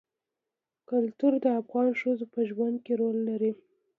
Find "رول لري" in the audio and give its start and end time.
3.01-3.51